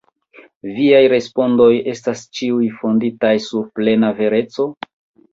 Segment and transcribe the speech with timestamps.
[0.75, 4.67] Viaj respondoj estas ĉiuj fonditaj sur plena vereco?